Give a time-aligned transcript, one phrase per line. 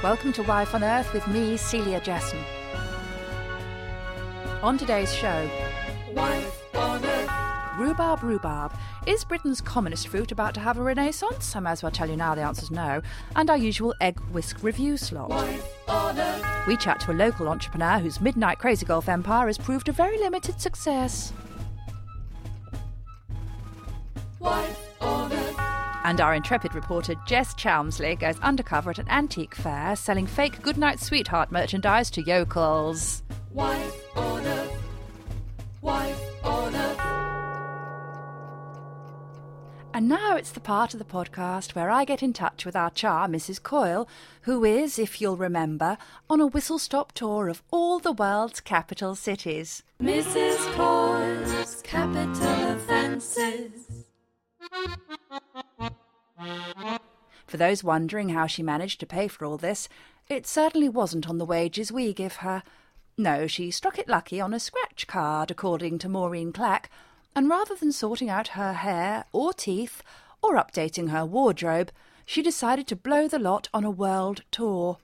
[0.00, 2.38] Welcome to Wife on Earth with me, Celia Jesson.
[4.62, 5.50] On today's show,
[6.12, 7.28] Wife on Earth.
[7.76, 8.72] rhubarb rhubarb.
[9.08, 11.56] Is Britain's commonest fruit about to have a renaissance?
[11.56, 13.02] I may as well tell you now the answer's no.
[13.34, 15.30] And our usual egg whisk review slot.
[15.30, 16.66] Wife on Earth.
[16.68, 20.18] We chat to a local entrepreneur whose midnight crazy golf empire has proved a very
[20.18, 21.32] limited success.
[24.38, 24.77] Wife.
[26.08, 31.00] And our intrepid reporter Jess Chelmsley goes undercover at an antique fair selling fake Goodnight
[31.00, 33.22] Sweetheart merchandise to yokels.
[33.52, 34.82] Wife on Earth.
[35.82, 37.00] Wife on Earth.
[39.92, 42.88] And now it's the part of the podcast where I get in touch with our
[42.88, 43.62] char, Mrs.
[43.62, 44.08] Coyle,
[44.42, 45.98] who is, if you'll remember,
[46.30, 49.82] on a whistle stop tour of all the world's capital cities.
[50.02, 50.56] Mrs.
[50.72, 54.06] Coyle's capital offences.
[57.46, 59.88] For those wondering how she managed to pay for all this,
[60.28, 62.62] it certainly wasn't on the wages we give her.
[63.16, 66.90] No, she struck it lucky on a scratch card, according to Maureen Clack,
[67.34, 70.02] and rather than sorting out her hair or teeth
[70.42, 71.90] or updating her wardrobe,
[72.26, 74.98] she decided to blow the lot on a world tour.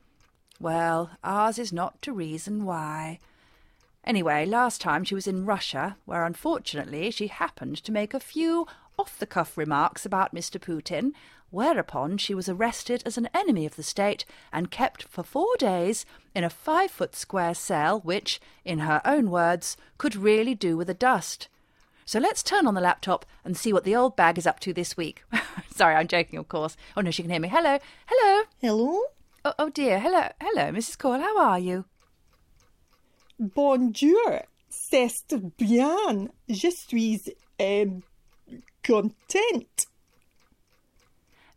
[0.61, 3.19] Well, ours is not to reason why.
[4.05, 8.67] Anyway, last time she was in Russia, where unfortunately she happened to make a few
[8.99, 10.59] off the cuff remarks about Mr.
[10.61, 11.13] Putin,
[11.51, 16.05] whereupon she was arrested as an enemy of the state and kept for four days
[16.35, 20.91] in a five foot square cell which, in her own words, could really do with
[20.91, 21.49] a dust.
[22.05, 24.73] So let's turn on the laptop and see what the old bag is up to
[24.73, 25.25] this week.
[25.75, 26.77] Sorry, I'm joking, of course.
[26.97, 27.49] Oh no, she can hear me.
[27.49, 28.43] Hello, hello.
[28.61, 29.01] Hello?
[29.45, 30.99] Oh, oh dear, hello, hello, Mrs.
[30.99, 31.21] Cole.
[31.21, 31.85] How are you?
[33.39, 34.43] Bonjour.
[34.69, 36.31] C'est bien.
[36.49, 37.29] Je suis
[38.85, 39.87] content.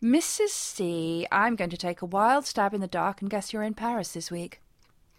[0.02, 0.50] Mrs.
[0.50, 3.74] C, I'm going to take a wild stab in the dark and guess you're in
[3.74, 4.62] Paris this week.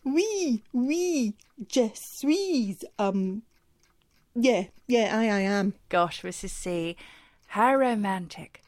[0.05, 1.35] Oui, oui.
[1.69, 2.85] Je suis.
[2.99, 3.43] Um.
[4.35, 5.75] Yeah, yeah, I, I am.
[5.89, 6.51] Gosh, Mrs.
[6.51, 6.97] C,
[7.49, 8.63] how romantic.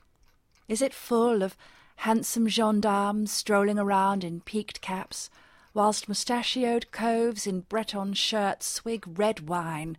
[0.68, 1.56] Is it full of
[1.96, 5.30] handsome gendarmes strolling around in peaked caps,
[5.72, 9.96] whilst mustachioed coves in Breton shirts swig red wine,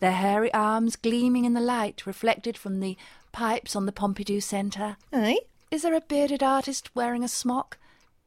[0.00, 2.96] their hairy arms gleaming in the light reflected from the
[3.32, 4.96] pipes on the Pompidou Centre?
[5.12, 5.40] Aye.
[5.70, 7.78] Is there a bearded artist wearing a smock,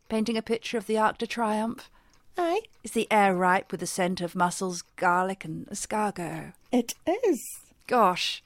[0.10, 1.90] painting a picture of the Arc de Triomphe?
[2.38, 2.62] Aye.
[2.84, 6.54] Is the air ripe with the scent of mussels, garlic, and escargot?
[6.72, 7.60] It is.
[7.88, 8.44] Gosh,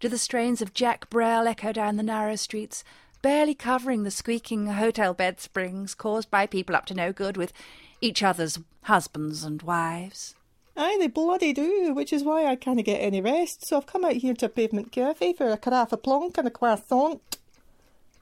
[0.00, 2.82] do the strains of Jacques Brel echo down the narrow streets,
[3.20, 7.52] barely covering the squeaking hotel bed springs caused by people up to no good with
[8.00, 10.34] each other's husbands and wives?
[10.82, 13.66] Aye, they bloody do, which is why I can't get any rest.
[13.66, 16.50] So I've come out here to Pavement Cafe for a carafe of plonk and a
[16.50, 17.36] croissant.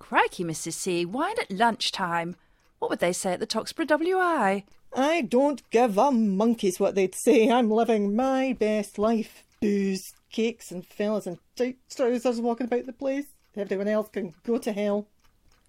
[0.01, 0.73] Crikey, Mrs.
[0.73, 2.35] C, wine at lunchtime.
[2.81, 4.65] What would they say at the Toxborough WI?
[4.93, 7.49] I don't give a monkey's what they'd say.
[7.49, 9.45] I'm living my best life.
[9.61, 13.27] Booze, cakes, and fellas in tight trousers walking about the place.
[13.57, 15.07] Everyone else can go to hell.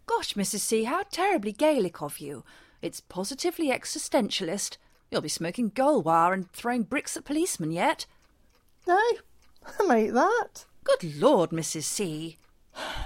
[0.08, 0.62] Gosh, Mrs.
[0.62, 2.44] C, how terribly Gaelic of you.
[2.82, 4.78] It's positively existentialist.
[5.12, 8.06] You'll be smoking Gaulois and throwing bricks at policemen yet.
[8.88, 9.00] No,
[9.80, 10.66] I might that.
[10.84, 11.84] Good Lord, Mrs.
[11.84, 12.38] C.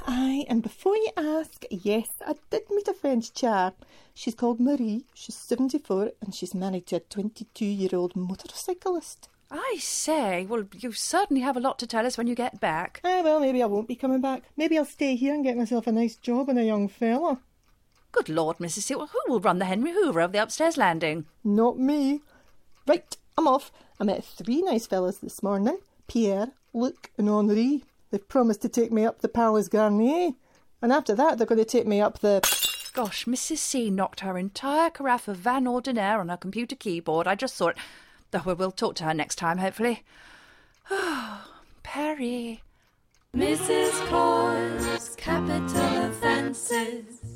[0.06, 3.86] Aye, and before you ask, yes, I did meet a French chap.
[4.14, 9.30] She's called Marie, she's 74, and she's married to a 22 year old motorcyclist.
[9.50, 13.02] I say, well, you certainly have a lot to tell us when you get back.
[13.03, 14.44] Ah, well, maybe I won't be coming back.
[14.58, 17.40] Maybe I'll stay here and get myself a nice job and a young fella.
[18.13, 18.84] Good Lord, Mrs.
[18.84, 18.96] C.
[18.96, 21.25] Well, who will run the Henry Hoover of the upstairs landing?
[21.44, 22.22] Not me.
[22.88, 23.72] Right, I'm off.
[24.00, 27.84] I met three nice fellas this morning Pierre, Luc, and Henri.
[28.12, 30.34] They've promised to take me up the Palais Garnier.
[30.79, 32.40] And after that, they're going to take me up the.
[32.94, 33.57] Gosh, Mrs.
[33.57, 37.28] C knocked her entire carafe of Vin Ordinaire on her computer keyboard.
[37.28, 37.78] I just saw it.
[38.32, 40.03] Oh, well, we'll talk to her next time, hopefully.
[40.91, 41.47] Oh,
[41.84, 42.61] Perry.
[43.35, 43.91] Mrs.
[44.09, 47.33] Coyle's capital offences.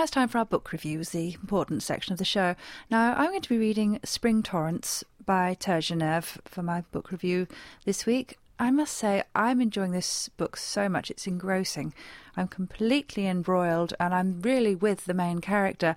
[0.00, 2.56] Now it's time for our book reviews, the important section of the show.
[2.90, 7.46] Now, I'm going to be reading Spring Torrents by Turgenev for my book review
[7.84, 8.38] this week.
[8.58, 11.10] I must say, I'm enjoying this book so much.
[11.10, 11.92] It's engrossing.
[12.34, 15.94] I'm completely embroiled and I'm really with the main character.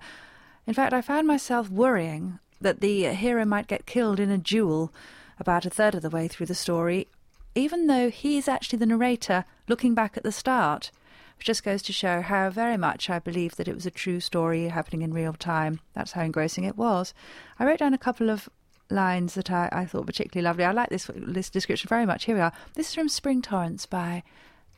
[0.66, 4.92] In fact, I found myself worrying that the hero might get killed in a duel
[5.40, 7.08] about a third of the way through the story,
[7.54, 10.90] even though he's actually the narrator looking back at the start
[11.36, 14.20] which just goes to show how very much I believe that it was a true
[14.20, 15.80] story happening in real time.
[15.92, 17.14] That's how engrossing it was.
[17.58, 18.48] I wrote down a couple of
[18.90, 20.64] lines that I, I thought particularly lovely.
[20.64, 22.24] I like this, this description very much.
[22.24, 22.52] Here we are.
[22.74, 24.22] This is from Spring Torrents by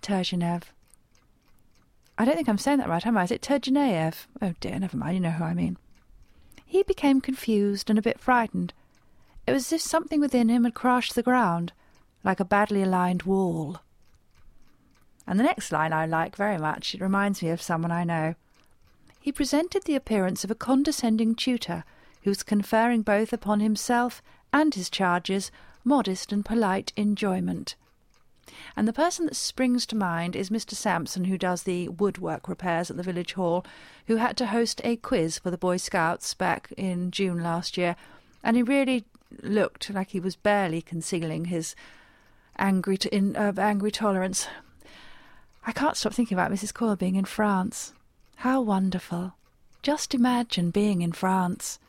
[0.03, 0.63] Turgenev.
[2.19, 3.25] I don't think I'm saying that right, am I?
[3.25, 4.27] Is it Turgenev?
[4.41, 5.77] Oh dear, never mind, you know who I mean.
[6.65, 8.73] He became confused and a bit frightened.
[9.47, 11.73] It was as if something within him had crashed the ground,
[12.25, 13.81] like a badly aligned wall.
[15.27, 16.95] And the next line I like very much.
[16.95, 18.35] It reminds me of someone I know.
[19.21, 21.85] He presented the appearance of a condescending tutor
[22.23, 25.51] who was conferring both upon himself and his charges
[25.85, 27.75] modest and polite enjoyment.
[28.77, 30.75] And the person that springs to mind is Mr.
[30.75, 33.65] Sampson, who does the woodwork repairs at the village hall,
[34.07, 37.97] who had to host a quiz for the Boy Scouts back in June last year,
[38.43, 39.05] and he really
[39.43, 41.75] looked like he was barely concealing his
[42.59, 44.47] angry to, in, uh, angry tolerance.
[45.69, 46.73] I can't stop thinking about Mrs.
[46.73, 47.93] Coyle being in France.
[48.37, 49.35] How wonderful!
[49.83, 51.81] Just imagine being in France.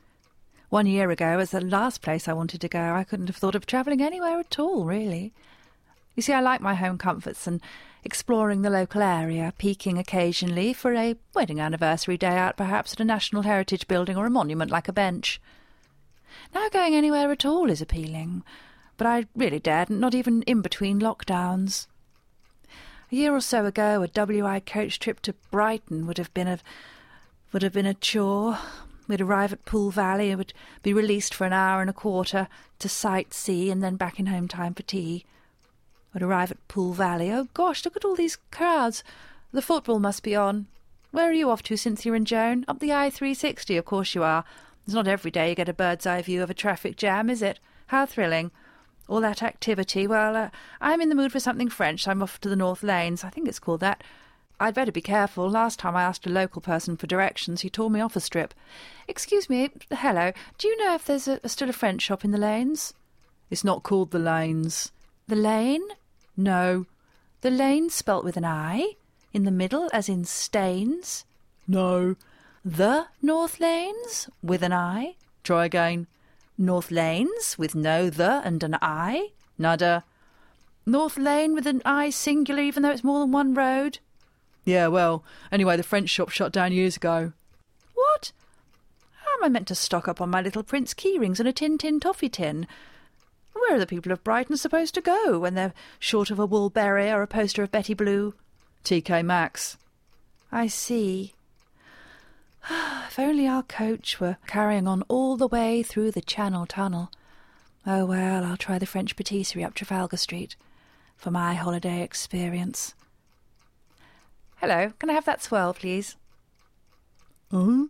[0.70, 2.96] One year ago was the last place I wanted to go.
[2.96, 5.32] I couldn't have thought of travelling anywhere at all, really.
[6.16, 7.62] You see, I like my home comforts and
[8.04, 13.06] exploring the local area, peeking occasionally for a wedding anniversary day out perhaps at a
[13.06, 15.40] National Heritage building or a monument like a bench.
[16.52, 18.44] Now going anywhere at all is appealing,
[18.98, 21.86] but I really daren't, not even in between lockdowns.
[23.12, 26.60] A year or so ago, a WI coach trip to Brighton would have been a
[27.54, 28.60] would have been a chore.
[29.08, 32.50] We'd arrive at Pool Valley and would be released for an hour and a quarter
[32.80, 35.26] to sightsee and then back in home time for tea
[36.14, 37.32] would arrive at Pool Valley.
[37.32, 39.04] Oh gosh, look at all these crowds.
[39.52, 40.68] The football must be on.
[41.12, 42.66] Where are you off to, Cynthia and Joan?
[42.68, 44.44] Up the I-360, of course you are.
[44.86, 47.42] It's not every day you get a bird's eye view of a traffic jam, is
[47.42, 47.60] it?
[47.88, 48.52] How thrilling.
[49.08, 50.06] All that activity.
[50.08, 50.50] Well, uh,
[50.82, 52.08] I'm in the mood for something French.
[52.08, 53.24] I'm off to the North Lanes.
[53.24, 54.04] I think it's called that.
[54.60, 55.50] I'd better be careful.
[55.50, 58.54] Last time I asked a local person for directions, he tore me off a strip.
[59.08, 60.32] Excuse me, hello.
[60.58, 62.94] Do you know if there's a, still a French shop in the lanes?
[63.50, 64.92] It's not called the lanes.
[65.28, 65.84] The lane?
[66.36, 66.86] No.
[67.42, 68.94] The lane spelt with an I?
[69.32, 71.24] In the middle, as in stains?
[71.68, 72.16] No.
[72.66, 74.30] The North Lanes?
[74.42, 75.16] With an I?
[75.44, 76.08] Try again.
[76.58, 77.58] North Lanes?
[77.58, 79.32] With no the and an I?
[79.58, 80.04] Nada.
[80.86, 84.00] North Lane with an I singular, even though it's more than one road?
[84.66, 87.34] Yeah, well, anyway, the French shop shut down years ago.
[87.94, 88.32] What?
[89.24, 92.00] How am I meant to stock up on my little Prince keyrings and a Tintin
[92.00, 92.68] toffee tin?
[93.54, 96.70] Where are the people of Brighton supposed to go when they're short of a wool
[96.70, 98.34] berry or a poster of Betty Blue?
[98.84, 99.78] TK Maxx.
[100.52, 101.34] I see.
[103.08, 107.12] if only our coach were carrying on all the way through the Channel Tunnel.
[107.86, 110.56] Oh well, I'll try the French patisserie up Trafalgar Street
[111.16, 112.94] for my holiday experience.
[114.58, 116.16] Hello, can I have that swirl, please?
[117.52, 117.86] Hmm?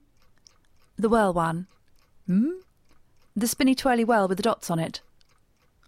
[0.97, 1.67] The whirl one.
[2.27, 2.51] Hmm?
[3.35, 5.01] The spinny twirly whirl with the dots on it.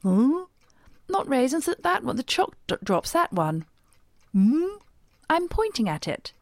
[0.01, 0.44] Hmm?
[1.07, 3.65] Not raisins, that one, the chalk drops, that one.
[4.31, 4.77] Hmm?
[5.30, 6.33] I'm pointing at it.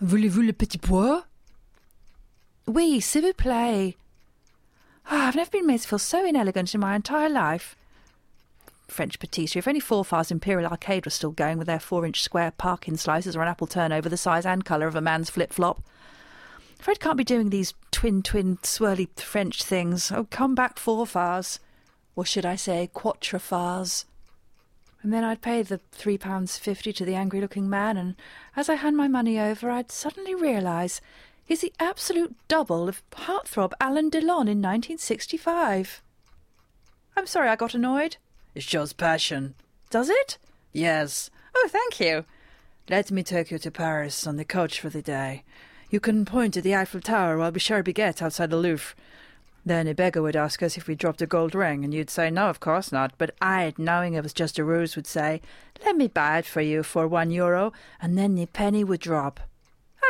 [0.00, 1.24] Voulez-vous le petit pois?
[2.66, 3.96] Oui, s'il vous plaît.
[5.10, 7.76] Ah, I've never been made to feel so inelegant in my entire life.
[8.88, 9.60] French patisserie.
[9.60, 13.42] If only Forfar's Imperial Arcade was still going with their four-inch square Parkin slices or
[13.42, 15.82] an apple turnover the size and colour of a man's flip-flop.
[16.78, 20.12] Fred can't be doing these twin-twin swirly French things.
[20.12, 21.58] Oh, come back, Forfar's
[22.16, 24.06] or should I say quattrefars.
[25.06, 28.16] And then I'd pay the three pounds fifty to the angry looking man, and
[28.56, 31.00] as I hand my money over, I'd suddenly realise
[31.44, 36.02] he's the absolute double of heartthrob Alain Delon in 1965.
[37.16, 38.16] I'm sorry I got annoyed.
[38.56, 39.54] It shows passion.
[39.90, 40.38] Does it?
[40.72, 41.30] Yes.
[41.54, 42.24] Oh, thank you.
[42.90, 45.44] Let me take you to Paris on the coach for the day.
[45.88, 48.96] You can point to the Eiffel Tower while we share a baguette outside the Louvre.
[49.66, 52.30] Then a beggar would ask us if we dropped a gold ring, and you'd say,
[52.30, 53.12] No, of course not.
[53.18, 55.42] But I, knowing it was just a ruse, would say,
[55.84, 59.40] Let me buy it for you for one euro, and then the penny would drop.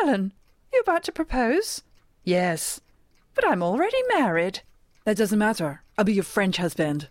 [0.03, 0.35] Alan,
[0.75, 1.83] you about to propose?
[2.23, 2.83] Yes.
[3.35, 4.61] But I'm already married.
[5.05, 5.81] That doesn't matter.
[5.97, 7.09] I'll be your French husband.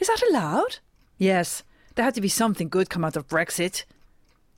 [0.00, 0.78] Is that allowed?
[1.18, 1.62] Yes.
[1.94, 3.84] There had to be something good come out of Brexit.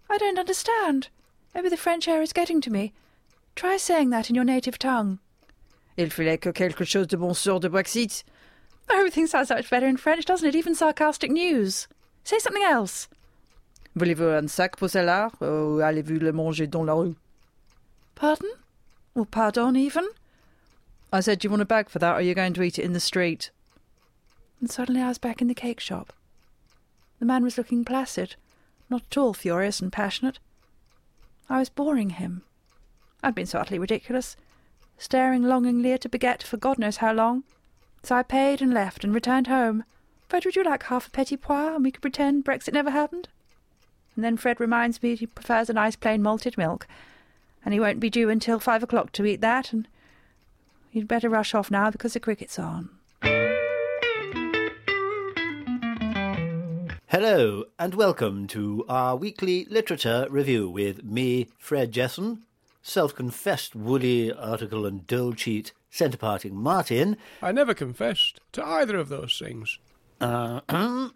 [0.09, 1.09] I don't understand.
[1.55, 2.95] Maybe the French air is getting to me.
[3.55, 5.19] Try saying that in your native tongue.
[5.97, 8.25] Il fallait que quelque chose de bon sort de Brexit.
[8.91, 10.57] Oh, Everything sounds so much better in French, doesn't it?
[10.57, 11.87] Even sarcastic news.
[12.25, 13.09] Say something else.
[13.95, 17.15] Voulez-vous un sac pour cela, ou allez-vous le manger dans la rue?
[18.15, 18.49] Pardon?
[19.15, 20.09] Or pardon, even?
[21.13, 22.79] I said, do you want a bag for that, or are you going to eat
[22.79, 23.51] it in the street?
[24.61, 26.15] And suddenly I was back in the cake shop.
[27.19, 28.37] The man was looking placid,
[28.89, 30.39] not at all furious and passionate.
[31.51, 32.43] I was boring him.
[33.23, 34.37] I'd been so utterly ridiculous
[35.03, 37.43] staring longingly at a baguette for God knows how long.
[38.05, 39.83] So I paid and left and returned home.
[40.29, 43.29] Fred, would you like half a petit pois and we could pretend Brexit never happened?
[44.15, 46.87] And then Fred reminds me he prefers a nice plain malted milk.
[47.65, 49.89] And he won't be due until five o'clock to eat that, and
[50.93, 52.91] you'd better rush off now because the cricket's on.
[57.09, 62.43] Hello, and welcome to our weekly literature review with me, Fred Jesson,
[62.83, 68.97] self confessed woolly article and dole cheat centre parting Martin, I never confessed to either
[68.97, 69.79] of those things.
[70.21, 70.61] uh,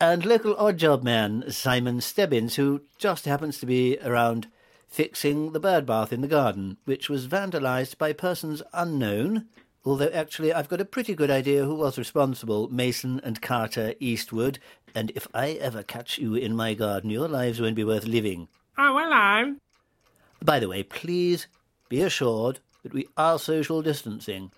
[0.00, 4.48] and local odd job man Simon Stebbins, who just happens to be around
[4.88, 9.46] fixing the bird bath in the garden, which was vandalised by persons unknown.
[9.84, 14.58] Although actually, I've got a pretty good idea who was responsible Mason and Carter Eastwood,
[14.94, 18.48] and if I ever catch you in my garden, your lives won't be worth living.
[18.76, 19.56] Oh, hello.
[20.42, 21.46] By the way, please
[21.88, 24.50] be assured that we are social distancing.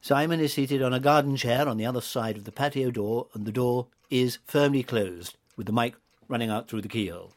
[0.00, 3.26] Simon is seated on a garden chair on the other side of the patio door,
[3.34, 5.94] and the door is firmly closed, with the mic
[6.28, 7.32] running out through the keyhole.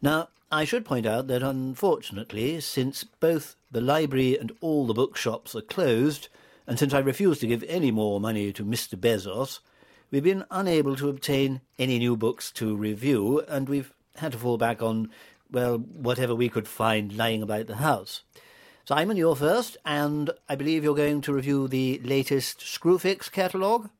[0.00, 5.54] Now, I should point out that unfortunately, since both the library and all the bookshops
[5.54, 6.28] are closed,
[6.66, 8.98] and since I refuse to give any more money to Mr.
[8.98, 9.60] Bezos,
[10.10, 14.58] we've been unable to obtain any new books to review, and we've had to fall
[14.58, 15.10] back on,
[15.50, 18.22] well, whatever we could find lying about the house.
[18.84, 23.90] Simon, you're first, and I believe you're going to review the latest Screwfix catalogue.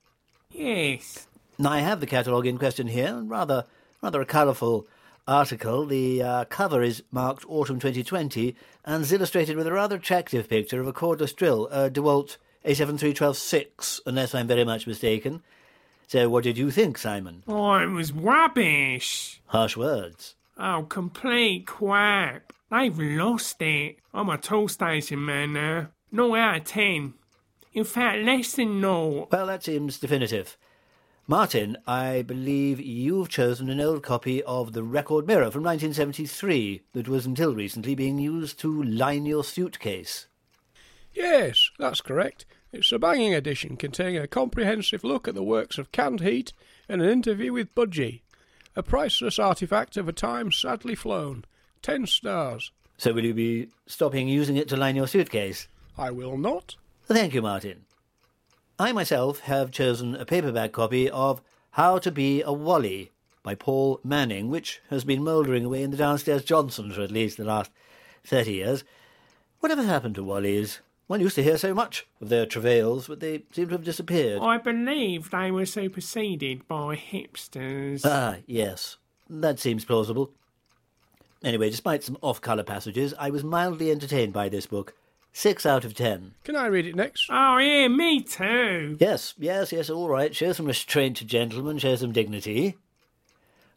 [0.51, 1.27] Yes.
[1.59, 3.67] Now, I have the catalogue in question here, and rather,
[4.03, 4.87] rather a colourful
[5.29, 5.87] article.
[5.87, 10.81] The uh, cover is marked Autumn 2020 and is illustrated with a rather attractive picture
[10.81, 15.43] of a cordless drill, a DeWalt A73126, unless I'm very much mistaken.
[16.09, 17.45] So, what did you think, Simon?
[17.47, 19.41] Oh, it was rubbish.
[19.47, 20.35] Harsh words.
[20.63, 22.53] Oh, complete crap.
[22.71, 23.97] They've lost it.
[24.13, 25.89] I'm a Toolstation man now.
[26.13, 27.15] No out of ten.
[27.73, 29.27] In fact, less than no.
[29.33, 30.59] Well, that seems definitive.
[31.27, 37.09] Martin, I believe you've chosen an old copy of The Record Mirror from 1973 that
[37.09, 40.27] was until recently being used to line your suitcase.
[41.15, 42.45] Yes, that's correct.
[42.71, 46.53] It's a banging edition containing a comprehensive look at the works of Canned Heat
[46.87, 48.21] and an interview with Budgie.
[48.77, 51.45] A priceless artifact of a time sadly flown.
[51.83, 52.71] Ten stars.
[52.97, 55.69] So, will you be stopping using it to line your suitcase?
[55.99, 56.77] I will not.
[57.07, 57.87] Thank you, Martin.
[58.79, 63.11] I myself have chosen a paperback copy of How to Be a Wally
[63.43, 67.37] by Paul Manning, which has been mouldering away in the downstairs Johnsons for at least
[67.39, 67.71] the last
[68.23, 68.85] thirty years.
[69.61, 70.79] Whatever happened to Wallies?
[71.11, 74.41] One used to hear so much of their travails, but they seem to have disappeared.
[74.41, 78.03] I believe they were superseded by hipsters.
[78.05, 78.97] Ah, yes.
[79.29, 80.31] That seems plausible.
[81.43, 84.95] Anyway, despite some off colour passages, I was mildly entertained by this book.
[85.33, 86.35] Six out of ten.
[86.45, 87.27] Can I read it next?
[87.29, 88.97] oh, yeah, me too.
[89.01, 90.33] Yes, yes, yes, all right.
[90.33, 91.79] Show some restraint, to gentlemen.
[91.79, 92.77] Show some dignity.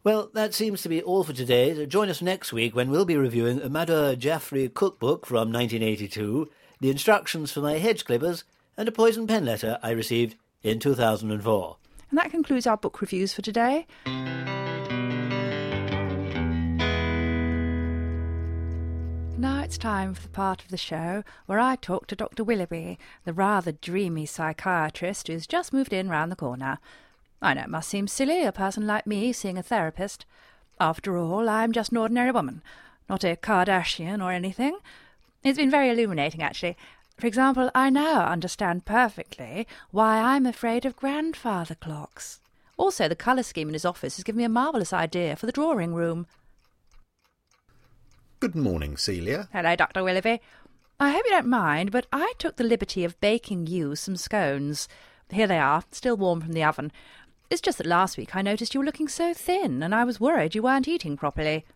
[0.04, 1.74] Well, that seems to be all for today.
[1.74, 6.48] So join us next week when we'll be reviewing a Madhur Jaffrey cookbook from 1982,
[6.84, 8.44] the instructions for my hedge clippers,
[8.76, 11.76] and a poison pen letter I received in 2004.
[12.10, 13.86] And that concludes our book reviews for today.
[19.38, 22.44] Now it's time for the part of the show where I talk to Dr.
[22.44, 26.80] Willoughby, the rather dreamy psychiatrist who's just moved in round the corner.
[27.40, 30.26] I know it must seem silly, a person like me seeing a therapist.
[30.78, 32.62] After all, I'm just an ordinary woman,
[33.08, 34.76] not a Kardashian or anything.
[35.44, 36.74] It's been very illuminating, actually.
[37.18, 42.40] For example, I now understand perfectly why I'm afraid of grandfather clocks.
[42.78, 45.52] Also, the colour scheme in his office has given me a marvellous idea for the
[45.52, 46.26] drawing room.
[48.40, 49.48] Good morning, Celia.
[49.52, 50.02] Hello, Dr.
[50.02, 50.40] Willoughby.
[50.98, 54.88] I hope you don't mind, but I took the liberty of baking you some scones.
[55.30, 56.90] Here they are, still warm from the oven.
[57.50, 60.18] It's just that last week I noticed you were looking so thin, and I was
[60.18, 61.66] worried you weren't eating properly.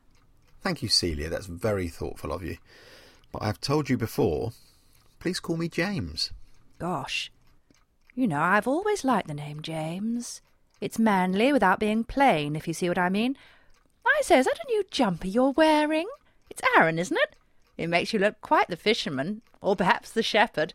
[0.63, 1.29] Thank you, Celia.
[1.29, 2.57] That's very thoughtful of you.
[3.33, 4.53] But I've told you before,
[5.19, 6.33] please call me James.
[6.79, 7.31] Gosh.
[8.15, 10.41] You know, I've always liked the name James.
[10.81, 13.37] It's manly without being plain, if you see what I mean.
[14.07, 16.09] I say, is that a new jumper you're wearing?
[16.51, 17.37] It's Aran, isn't it?
[17.77, 20.75] It makes you look quite the fisherman, or perhaps the shepherd.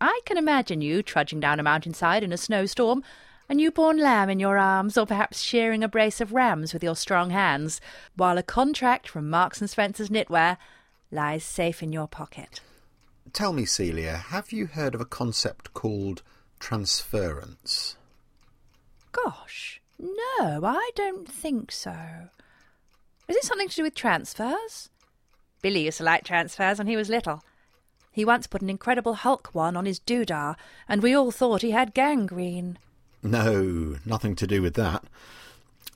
[0.00, 3.02] I can imagine you trudging down a mountainside in a snowstorm,
[3.48, 6.96] a newborn lamb in your arms, or perhaps shearing a brace of rams with your
[6.96, 7.80] strong hands,
[8.14, 10.58] while a contract from Marks and Spencer's Knitwear
[11.10, 12.60] lies safe in your pocket.
[13.32, 16.22] Tell me, Celia, have you heard of a concept called
[16.58, 17.96] transference?
[19.12, 22.28] Gosh, no, I don't think so.
[23.28, 24.90] Is it something to do with transfers?
[25.62, 27.42] Billy used to like transfers when he was little.
[28.12, 30.56] He once put an Incredible Hulk one on his doodah,
[30.88, 32.78] and we all thought he had gangrene.
[33.22, 35.04] No, nothing to do with that.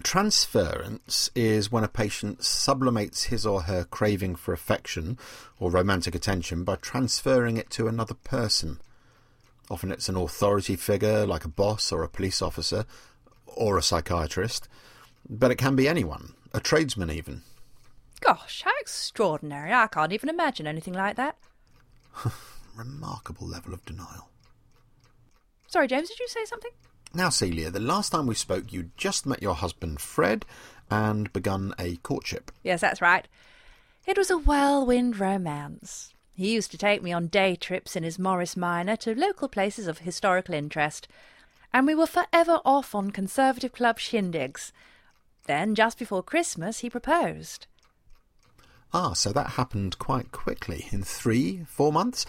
[0.02, 5.18] Transference is when a patient sublimates his or her craving for affection
[5.58, 8.80] or romantic attention by transferring it to another person.
[9.70, 12.86] Often it's an authority figure like a boss or a police officer
[13.46, 14.68] or a psychiatrist,
[15.28, 17.42] but it can be anyone, a tradesman even.
[18.20, 19.72] Gosh, how extraordinary.
[19.72, 21.36] I can't even imagine anything like that.
[22.76, 24.28] Remarkable level of denial.
[25.68, 26.72] Sorry, James, did you say something?
[27.12, 30.46] Now, Celia, the last time we spoke, you'd just met your husband Fred
[30.90, 32.52] and begun a courtship.
[32.62, 33.26] Yes, that's right.
[34.06, 36.14] It was a whirlwind romance.
[36.34, 39.86] He used to take me on day trips in his Morris Minor to local places
[39.86, 41.08] of historical interest,
[41.72, 44.72] and we were forever off on Conservative Club shindigs.
[45.46, 47.66] Then, just before Christmas, he proposed.
[48.94, 52.24] Ah, so that happened quite quickly, in three, four months?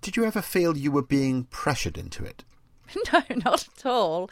[0.00, 2.44] Did you ever feel you were being pressured into it?
[3.12, 4.30] no, not at all.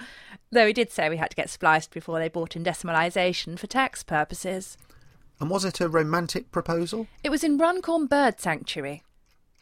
[0.51, 3.67] Though he did say we had to get spliced before they brought in decimalisation for
[3.67, 4.77] tax purposes.
[5.41, 7.07] And was it a romantic proposal?
[7.23, 9.03] It was in Runcorn Bird Sanctuary.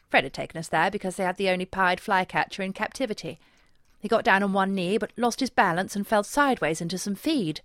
[0.09, 3.39] Fred had taken us there because they had the only pied flycatcher in captivity.
[3.99, 7.15] He got down on one knee but lost his balance and fell sideways into some
[7.15, 7.61] feed.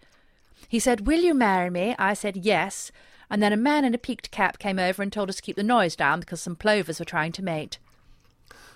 [0.69, 1.95] He said, Will you marry me?
[1.99, 2.91] I said, Yes.
[3.31, 5.55] And then a man in a peaked cap came over and told us to keep
[5.55, 7.79] the noise down because some plovers were trying to mate.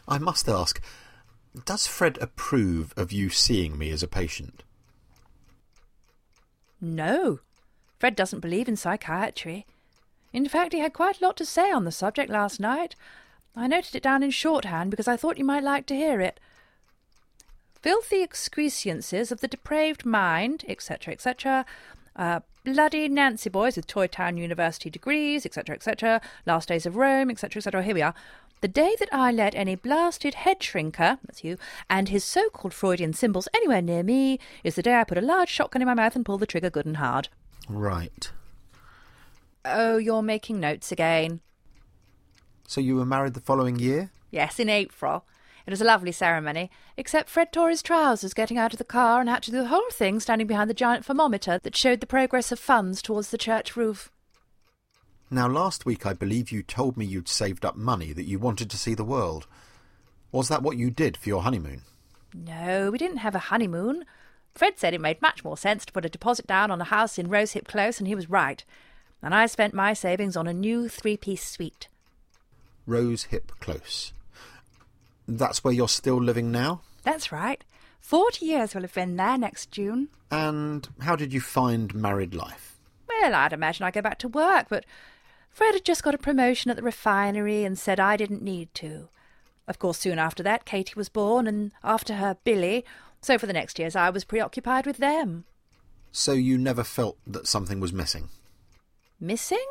[0.06, 0.80] I must ask,
[1.64, 4.62] does Fred approve of you seeing me as a patient?
[6.80, 7.40] No.
[7.98, 9.66] Fred doesn't believe in psychiatry.
[10.32, 12.96] In fact, he had quite a lot to say on the subject last night.
[13.54, 16.40] I noted it down in shorthand because I thought you might like to hear it.
[17.80, 21.64] Filthy excrescences of the depraved mind, etc., etc.,
[22.16, 27.30] uh, bloody Nancy boys with Toy Town University degrees, etc., etc., last days of Rome,
[27.30, 27.82] etc., etc.
[27.82, 28.14] Here we are.
[28.64, 31.58] The day that I let any blasted head shrinker, that's you,
[31.90, 35.20] and his so called Freudian symbols anywhere near me is the day I put a
[35.20, 37.28] large shotgun in my mouth and pull the trigger good and hard.
[37.68, 38.32] Right.
[39.66, 41.40] Oh, you're making notes again.
[42.66, 44.10] So you were married the following year?
[44.30, 45.26] Yes, in April.
[45.66, 49.20] It was a lovely ceremony, except Fred tore his trousers getting out of the car
[49.20, 52.06] and had to do the whole thing standing behind the giant thermometer that showed the
[52.06, 54.10] progress of funds towards the church roof.
[55.30, 58.70] Now, last week I believe you told me you'd saved up money that you wanted
[58.70, 59.46] to see the world.
[60.30, 61.82] Was that what you did for your honeymoon?
[62.34, 64.04] No, we didn't have a honeymoon.
[64.54, 67.18] Fred said it made much more sense to put a deposit down on a house
[67.18, 68.64] in Rosehip Close, and he was right.
[69.22, 71.88] And I spent my savings on a new three piece suite.
[72.86, 74.12] Rosehip Close.
[75.26, 76.82] That's where you're still living now?
[77.02, 77.64] That's right.
[78.00, 80.08] Forty years will have been there next June.
[80.30, 82.76] And how did you find married life?
[83.08, 84.84] Well, I'd imagine I'd go back to work, but
[85.54, 89.08] Fred had just got a promotion at the refinery and said I didn't need to.
[89.68, 92.84] Of course, soon after that, Katie was born, and after her, Billy.
[93.22, 95.44] So for the next years, I was preoccupied with them.
[96.10, 98.30] So you never felt that something was missing?
[99.20, 99.64] Missing?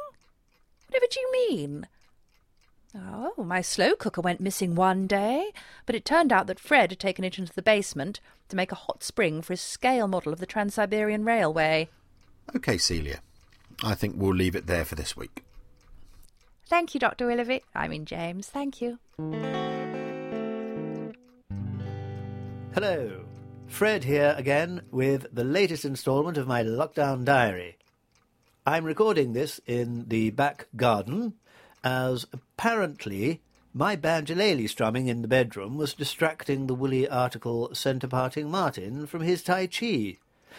[0.87, 1.87] Whatever do you mean?
[2.95, 5.51] Oh, my slow cooker went missing one day,
[5.85, 8.75] but it turned out that Fred had taken it into the basement to make a
[8.75, 11.89] hot spring for his scale model of the Trans Siberian Railway.
[12.55, 13.19] OK, Celia.
[13.83, 15.43] I think we'll leave it there for this week.
[16.65, 17.27] Thank you, Dr.
[17.27, 17.61] Willoughby.
[17.75, 18.99] I mean, James, thank you.
[22.73, 23.25] Hello.
[23.67, 27.77] Fred here again with the latest instalment of my lockdown diary.
[28.65, 31.33] I'm recording this in the back garden
[31.83, 33.41] as apparently
[33.73, 39.21] my banjolele strumming in the bedroom was distracting the woolly article centre parting Martin from
[39.21, 40.17] his Tai Chi.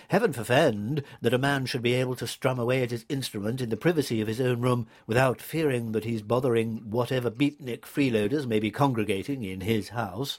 [0.08, 3.68] Heaven forfend that a man should be able to strum away at his instrument in
[3.70, 8.60] the privacy of his own room without fearing that he's bothering whatever beatnik freeloaders may
[8.60, 10.38] be congregating in his house.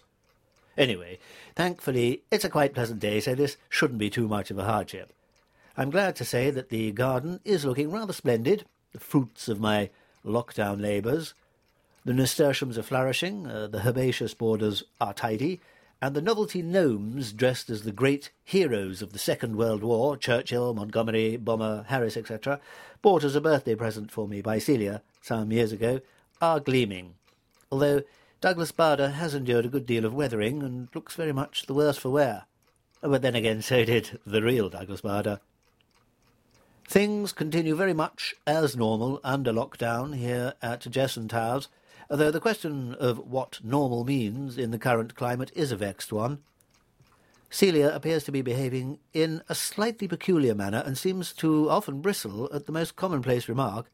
[0.77, 1.19] Anyway,
[1.55, 5.13] thankfully, it's a quite pleasant day, so this shouldn't be too much of a hardship.
[5.77, 9.89] I'm glad to say that the garden is looking rather splendid, the fruits of my
[10.25, 11.33] lockdown labours.
[12.05, 15.59] The nasturtiums are flourishing, uh, the herbaceous borders are tidy,
[16.01, 20.73] and the novelty gnomes dressed as the great heroes of the Second World War, Churchill,
[20.73, 22.59] Montgomery, Bomber, Harris, etc.,
[23.01, 26.01] bought as a birthday present for me by Celia some years ago,
[26.41, 27.15] are gleaming.
[27.71, 28.03] Although
[28.41, 31.97] Douglas Bader has endured a good deal of weathering and looks very much the worse
[31.97, 32.45] for wear.
[33.01, 35.39] Oh, but then again, so did the real Douglas Bader.
[36.87, 41.67] Things continue very much as normal under lockdown here at Jesson Towers,
[42.09, 46.39] though the question of what normal means in the current climate is a vexed one.
[47.49, 52.49] Celia appears to be behaving in a slightly peculiar manner and seems to often bristle
[52.53, 53.89] at the most commonplace remark.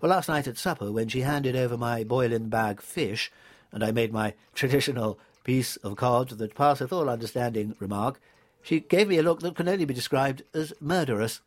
[0.00, 3.30] Well, last night at supper, when she handed over my boil-in bag fish,
[3.72, 8.20] and I made my traditional piece of cod that passeth all understanding remark,
[8.66, 11.40] She gave me a look that can only be described as murderous.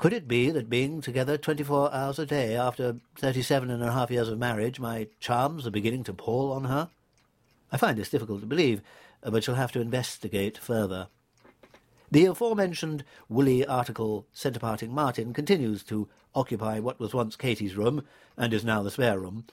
[0.00, 4.10] Could it be that being together twenty-four hours a day after thirty-seven and a half
[4.10, 6.88] years of marriage, my charms are beginning to pall on her?
[7.70, 8.80] I find this difficult to believe,
[9.22, 11.08] uh, but shall have to investigate further.
[12.10, 18.02] The aforementioned woolly article centre-parting Martin continues to occupy what was once Katie's room
[18.38, 19.44] and is now the spare room.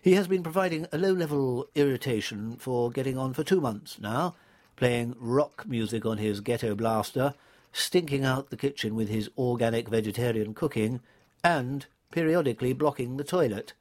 [0.00, 4.36] He has been providing a low-level irritation for getting on for two months now,
[4.76, 7.34] playing rock music on his ghetto blaster,
[7.74, 11.00] stinking out the kitchen with his organic vegetarian cooking,
[11.42, 13.72] and periodically blocking the toilet.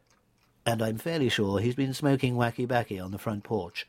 [0.66, 3.88] And I'm fairly sure he's been smoking wacky backy on the front porch.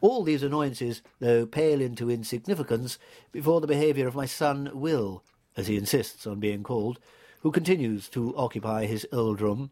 [0.00, 2.98] All these annoyances, though, pale into insignificance
[3.32, 5.22] before the behaviour of my son Will,
[5.56, 6.98] as he insists on being called,
[7.40, 9.70] who continues to occupy his old room.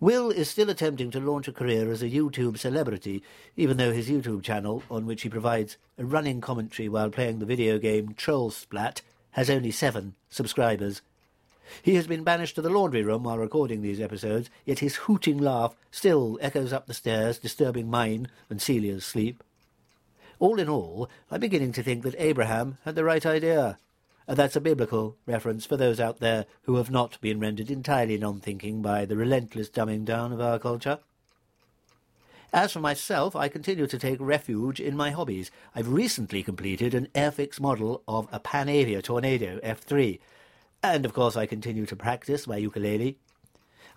[0.00, 3.22] Will is still attempting to launch a career as a YouTube celebrity,
[3.56, 7.46] even though his YouTube channel, on which he provides a running commentary while playing the
[7.46, 9.02] video game Troll Splat,
[9.32, 11.02] has only seven subscribers.
[11.82, 15.38] He has been banished to the laundry room while recording these episodes, yet his hooting
[15.38, 19.42] laugh still echoes up the stairs, disturbing mine and Celia's sleep.
[20.38, 23.78] All in all, I'm beginning to think that Abraham had the right idea.
[24.26, 28.16] And that's a biblical reference for those out there who have not been rendered entirely
[28.16, 31.00] non-thinking by the relentless dumbing down of our culture.
[32.52, 35.50] As for myself, I continue to take refuge in my hobbies.
[35.74, 40.20] I've recently completed an Airfix model of a Panavia Tornado F3,
[40.80, 43.18] and of course I continue to practice my ukulele.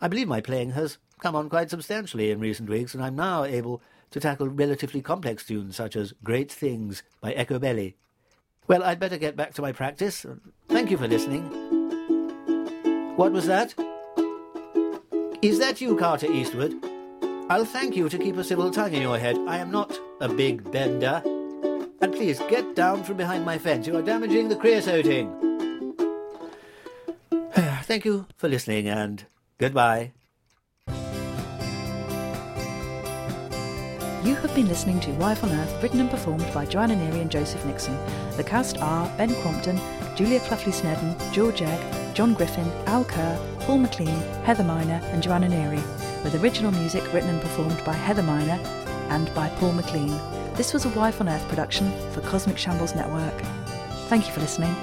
[0.01, 3.43] I believe my playing has come on quite substantially in recent weeks, and I'm now
[3.43, 7.93] able to tackle relatively complex tunes such as Great Things by Echobelly.
[8.67, 10.25] Well, I'd better get back to my practice.
[10.67, 11.43] Thank you for listening.
[13.15, 13.73] What was that?
[15.41, 16.75] Is that you, Carter Eastwood?
[17.49, 19.37] I'll thank you to keep a civil tongue in your head.
[19.47, 21.21] I am not a big bender.
[22.01, 23.87] And please get down from behind my fence.
[23.87, 25.31] You are damaging the creosoting.
[27.83, 29.25] thank you for listening and
[29.57, 30.11] goodbye.
[34.27, 37.31] You have been listening to Wife on Earth, written and performed by Joanna Neary and
[37.31, 37.97] Joseph Nixon.
[38.35, 39.79] The cast are Ben Crompton,
[40.17, 45.47] Julia Cluffley Snedden, George Egg, John Griffin, Al Kerr, Paul McLean, Heather Miner, and Joanna
[45.47, 45.81] Neary,
[46.25, 48.59] with original music written and performed by Heather Miner
[49.11, 50.19] and by Paul McLean.
[50.55, 53.41] This was a Wife on Earth production for Cosmic Shambles Network.
[54.09, 54.75] Thank you for listening.